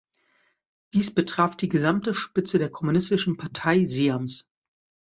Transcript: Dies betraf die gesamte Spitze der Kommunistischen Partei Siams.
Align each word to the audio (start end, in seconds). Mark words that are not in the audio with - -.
Dies 0.93 1.13
betraf 1.13 1.55
die 1.55 1.69
gesamte 1.69 2.15
Spitze 2.15 2.57
der 2.57 2.71
Kommunistischen 2.71 3.37
Partei 3.37 3.83
Siams. 3.85 4.47